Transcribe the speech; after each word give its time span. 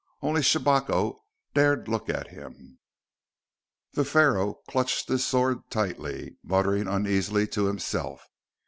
Only 0.23 0.41
Shabako 0.41 1.19
dared 1.53 1.87
look 1.87 2.09
at 2.09 2.29
him. 2.29 2.79
The 3.93 4.03
Pharaoh 4.03 4.55
clutched 4.67 5.07
his 5.09 5.23
sword 5.23 5.69
tightly, 5.69 6.39
muttering 6.43 6.87
uneasily 6.87 7.45
to 7.49 7.65
himself. 7.67 8.25